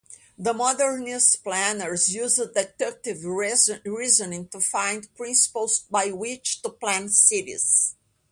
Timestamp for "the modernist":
0.35-1.43